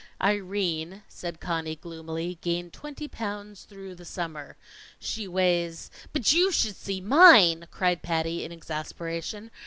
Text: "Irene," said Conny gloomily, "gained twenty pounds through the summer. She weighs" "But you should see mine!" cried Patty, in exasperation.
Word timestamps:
"Irene," 0.19 1.03
said 1.07 1.39
Conny 1.39 1.75
gloomily, 1.75 2.39
"gained 2.41 2.73
twenty 2.73 3.07
pounds 3.07 3.65
through 3.65 3.93
the 3.93 4.03
summer. 4.03 4.57
She 4.97 5.27
weighs" 5.27 5.91
"But 6.11 6.33
you 6.33 6.51
should 6.51 6.75
see 6.75 6.99
mine!" 6.99 7.67
cried 7.69 8.01
Patty, 8.01 8.43
in 8.43 8.51
exasperation. 8.51 9.51